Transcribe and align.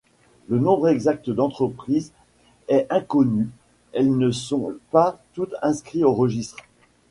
Le 0.47 0.57
nombre 0.57 0.87
exact 0.89 1.29
d'entreprises 1.29 2.11
est 2.69 2.87
inconnu 2.89 3.49
elles 3.93 4.17
ne 4.17 4.31
sont 4.31 4.73
pas 4.89 5.19
toutes 5.33 5.53
inscrites 5.61 6.05
au 6.05 6.11
registre. 6.15 6.57